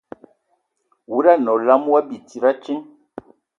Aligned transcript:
Wuda 1.11 1.31
anə 1.35 1.49
olam 1.55 1.83
ya 1.85 1.89
wa 1.93 1.99
bi 2.07 2.17
tsid 2.27 2.43
a 2.51 2.53
kiŋ. 2.63 2.79